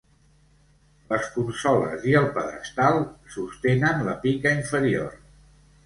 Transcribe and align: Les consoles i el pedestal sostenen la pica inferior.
Les 1.11 1.27
consoles 1.35 2.09
i 2.13 2.17
el 2.23 2.27
pedestal 2.39 2.99
sostenen 3.37 4.05
la 4.11 4.21
pica 4.29 4.59
inferior. 4.63 5.19